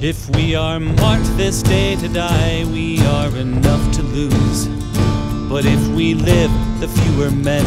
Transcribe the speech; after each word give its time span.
If 0.00 0.30
we 0.36 0.54
are 0.54 0.78
marked 0.78 1.36
this 1.36 1.60
day 1.60 1.96
to 1.96 2.06
die, 2.06 2.64
we 2.72 3.00
are 3.04 3.36
enough 3.36 3.92
to 3.96 4.02
lose. 4.02 4.68
But 5.50 5.64
if 5.66 5.88
we 5.88 6.14
live, 6.14 6.52
the 6.78 6.86
fewer 6.86 7.32
men, 7.32 7.64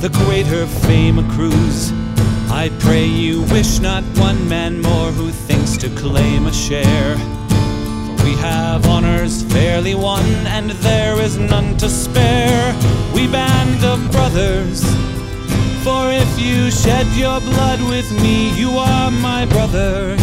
the 0.00 0.08
greater 0.08 0.66
fame 0.66 1.18
accrues. 1.18 1.92
I 2.50 2.70
pray 2.78 3.04
you 3.04 3.42
wish 3.52 3.80
not 3.80 4.02
one 4.16 4.48
man 4.48 4.80
more 4.80 5.10
who 5.12 5.30
thinks 5.30 5.76
to 5.76 5.90
claim 5.90 6.46
a 6.46 6.54
share. 6.54 7.16
For 7.18 8.24
we 8.24 8.32
have 8.36 8.86
honors 8.88 9.42
fairly 9.52 9.94
won, 9.94 10.24
and 10.46 10.70
there 10.70 11.20
is 11.20 11.36
none 11.36 11.76
to 11.76 11.90
spare. 11.90 12.74
We 13.14 13.26
band 13.26 13.84
of 13.84 14.10
brothers. 14.10 14.82
For 15.84 16.10
if 16.10 16.40
you 16.40 16.70
shed 16.70 17.06
your 17.08 17.40
blood 17.40 17.82
with 17.82 18.10
me, 18.22 18.58
you 18.58 18.70
are 18.70 19.10
my 19.10 19.44
brother. 19.44 20.16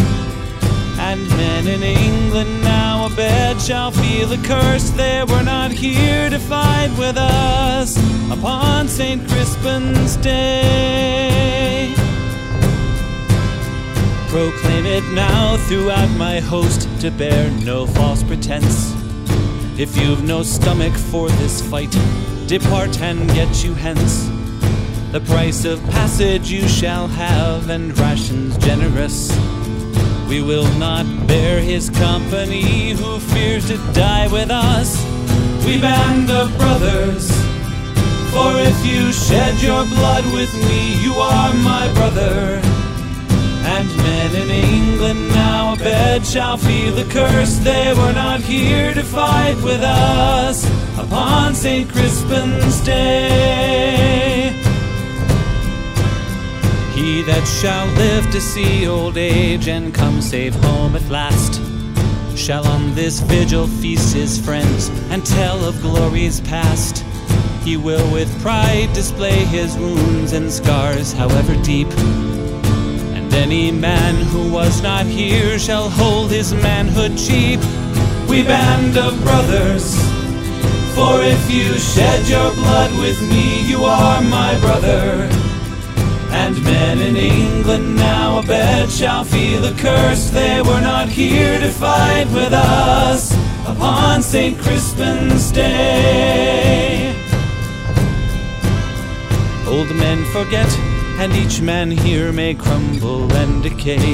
And 1.12 1.28
men 1.28 1.66
in 1.66 1.82
England 1.82 2.62
now 2.62 3.04
abed 3.04 3.60
shall 3.60 3.90
feel 3.90 4.28
the 4.28 4.38
curse. 4.48 4.88
They 4.88 5.22
were 5.22 5.42
not 5.42 5.70
here 5.70 6.30
to 6.30 6.38
fight 6.38 6.90
with 6.98 7.18
us 7.18 7.98
upon 8.32 8.88
St. 8.88 9.20
Crispin's 9.28 10.16
Day. 10.16 11.92
Proclaim 14.28 14.86
it 14.86 15.04
now 15.12 15.58
throughout 15.68 16.08
my 16.16 16.40
host 16.40 16.88
to 17.02 17.10
bear 17.10 17.50
no 17.62 17.86
false 17.86 18.22
pretense. 18.22 18.94
If 19.78 19.94
you've 19.98 20.24
no 20.24 20.42
stomach 20.42 20.94
for 20.94 21.28
this 21.28 21.60
fight, 21.60 21.94
depart 22.46 22.98
and 23.02 23.28
get 23.34 23.62
you 23.62 23.74
hence. 23.74 24.30
The 25.12 25.20
price 25.26 25.66
of 25.66 25.78
passage 25.90 26.50
you 26.50 26.66
shall 26.66 27.06
have, 27.06 27.68
and 27.68 27.98
rations 27.98 28.56
generous. 28.56 29.30
We 30.32 30.40
will 30.40 30.72
not 30.78 31.04
bear 31.26 31.60
his 31.60 31.90
company 31.90 32.92
who 32.92 33.20
fears 33.20 33.68
to 33.68 33.76
die 33.92 34.28
with 34.32 34.50
us. 34.50 34.96
We 35.66 35.78
band 35.78 36.30
of 36.30 36.56
brothers. 36.56 37.30
For 38.32 38.52
if 38.56 38.78
you 38.86 39.12
shed 39.12 39.60
your 39.60 39.84
blood 39.84 40.24
with 40.32 40.50
me, 40.54 41.04
you 41.04 41.12
are 41.12 41.52
my 41.56 41.92
brother. 41.92 42.62
And 43.76 43.88
men 43.98 44.34
in 44.34 44.48
England 44.48 45.28
now 45.34 45.74
abed 45.74 46.24
shall 46.24 46.56
feel 46.56 46.94
the 46.94 47.04
curse. 47.12 47.56
They 47.58 47.92
were 47.92 48.14
not 48.14 48.40
here 48.40 48.94
to 48.94 49.02
fight 49.02 49.56
with 49.62 49.82
us 49.82 50.64
upon 50.98 51.54
St. 51.54 51.86
Crispin's 51.90 52.80
Day. 52.80 53.61
That 57.26 57.46
shall 57.46 57.86
live 57.86 58.30
to 58.32 58.40
see 58.40 58.88
old 58.88 59.16
age 59.16 59.68
and 59.68 59.94
come 59.94 60.20
safe 60.20 60.54
home 60.54 60.96
at 60.96 61.08
last 61.08 61.60
shall 62.36 62.66
on 62.66 62.94
this 62.94 63.20
vigil 63.20 63.66
feast 63.66 64.14
his 64.14 64.38
friends 64.38 64.88
and 65.10 65.24
tell 65.24 65.64
of 65.64 65.80
glories 65.80 66.40
past. 66.40 67.04
He 67.64 67.76
will 67.76 68.10
with 68.12 68.28
pride 68.42 68.92
display 68.94 69.44
his 69.44 69.76
wounds 69.76 70.32
and 70.32 70.50
scars, 70.50 71.12
however 71.12 71.54
deep. 71.62 71.88
And 73.14 73.32
any 73.34 73.70
man 73.70 74.16
who 74.16 74.50
was 74.52 74.82
not 74.82 75.06
here 75.06 75.58
shall 75.58 75.88
hold 75.88 76.30
his 76.30 76.52
manhood 76.52 77.16
cheap. 77.16 77.60
We 78.28 78.42
band 78.42 78.98
of 78.98 79.22
brothers. 79.22 79.94
For 80.96 81.22
if 81.22 81.50
you 81.50 81.78
shed 81.78 82.28
your 82.28 82.52
blood 82.54 82.90
with 82.98 83.20
me, 83.30 83.68
you 83.68 83.84
are 83.84 84.20
my 84.22 84.58
brother. 84.60 85.51
And 86.44 86.60
men 86.64 86.98
in 86.98 87.16
England 87.16 87.94
now 87.94 88.40
abed 88.40 88.90
shall 88.90 89.22
feel 89.22 89.60
the 89.62 89.74
curse. 89.80 90.28
They 90.30 90.60
were 90.60 90.80
not 90.80 91.08
here 91.08 91.60
to 91.60 91.68
fight 91.68 92.26
with 92.34 92.52
us 92.52 93.32
upon 93.64 94.22
St. 94.22 94.58
Crispin's 94.58 95.52
Day. 95.52 97.14
Old 99.68 99.94
men 99.94 100.24
forget, 100.32 100.68
and 101.20 101.32
each 101.32 101.60
man 101.60 101.92
here 101.92 102.32
may 102.32 102.54
crumble 102.54 103.32
and 103.34 103.62
decay. 103.62 104.12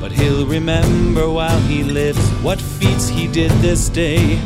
But 0.00 0.12
he'll 0.12 0.46
remember 0.46 1.28
while 1.28 1.60
he 1.60 1.84
lives 1.84 2.26
what 2.42 2.58
feats 2.58 3.06
he 3.06 3.26
did 3.26 3.50
this 3.60 3.90
day. 3.90 4.40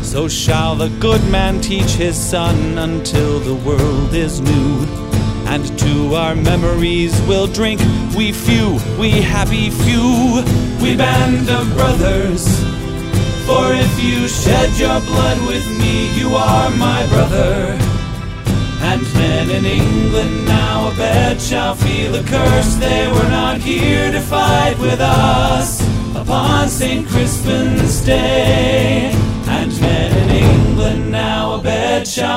So 0.00 0.26
shall 0.26 0.74
the 0.74 0.88
good 1.00 1.22
man 1.28 1.60
teach 1.60 1.92
his 2.04 2.16
son 2.16 2.78
until 2.78 3.40
the 3.40 3.56
world 3.56 4.14
is 4.14 4.40
new. 4.40 5.13
And 5.46 5.78
to 5.78 6.14
our 6.14 6.34
memories 6.34 7.20
we'll 7.22 7.46
drink, 7.46 7.80
we 8.16 8.32
few, 8.32 8.78
we 8.98 9.10
happy 9.10 9.70
few, 9.70 10.42
we 10.82 10.96
band 10.96 11.48
of 11.50 11.72
brothers. 11.74 12.44
For 13.46 13.72
if 13.72 14.02
you 14.02 14.26
shed 14.26 14.70
your 14.78 15.00
blood 15.00 15.38
with 15.46 15.66
me, 15.78 16.18
you 16.18 16.34
are 16.34 16.70
my 16.70 17.06
brother. 17.08 17.78
And 18.80 19.02
men 19.14 19.50
in 19.50 19.64
England 19.64 20.46
now 20.46 20.90
abed 20.90 21.40
shall 21.40 21.74
feel 21.74 22.14
a 22.14 22.22
curse. 22.22 22.74
They 22.76 23.06
were 23.08 23.30
not 23.30 23.58
here 23.58 24.10
to 24.12 24.20
fight 24.20 24.78
with 24.78 25.00
us 25.00 25.80
upon 26.16 26.68
St. 26.68 27.06
Crispin's 27.06 28.04
Day. 28.04 29.13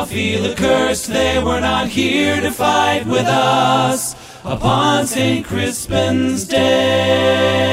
Feel 0.07 0.45
accursed. 0.45 1.07
They 1.07 1.43
were 1.43 1.59
not 1.59 1.87
here 1.89 2.39
to 2.39 2.49
fight 2.51 3.05
with 3.05 3.25
us 3.25 4.15
upon 4.45 5.05
St. 5.05 5.45
Crispin's 5.45 6.45
Day. 6.47 7.67